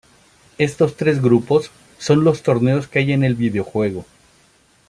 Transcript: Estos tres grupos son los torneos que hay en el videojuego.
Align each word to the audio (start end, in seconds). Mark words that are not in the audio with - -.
Estos 0.57 0.97
tres 0.97 1.21
grupos 1.21 1.69
son 1.99 2.23
los 2.23 2.41
torneos 2.41 2.87
que 2.87 2.97
hay 2.97 3.11
en 3.11 3.23
el 3.23 3.35
videojuego. 3.35 4.03